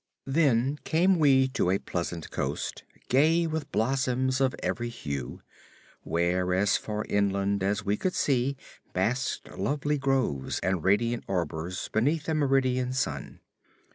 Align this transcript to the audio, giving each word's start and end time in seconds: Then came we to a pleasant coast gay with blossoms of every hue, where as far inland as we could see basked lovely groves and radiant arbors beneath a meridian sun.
Then 0.25 0.79
came 0.83 1.19
we 1.19 1.47
to 1.49 1.69
a 1.69 1.77
pleasant 1.77 2.31
coast 2.31 2.83
gay 3.07 3.45
with 3.45 3.71
blossoms 3.71 4.41
of 4.41 4.55
every 4.63 4.89
hue, 4.89 5.43
where 6.01 6.55
as 6.55 6.75
far 6.75 7.05
inland 7.07 7.61
as 7.61 7.85
we 7.85 7.97
could 7.97 8.15
see 8.15 8.57
basked 8.93 9.55
lovely 9.59 9.99
groves 9.99 10.59
and 10.63 10.83
radiant 10.83 11.23
arbors 11.27 11.87
beneath 11.93 12.27
a 12.27 12.33
meridian 12.33 12.93
sun. 12.93 13.41